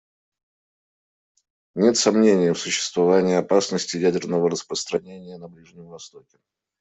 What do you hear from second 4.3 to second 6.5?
распространения на Ближнем Востоке.